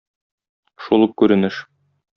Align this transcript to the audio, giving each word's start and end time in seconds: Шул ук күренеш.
Шул 0.87 1.07
ук 1.09 1.15
күренеш. 1.25 1.65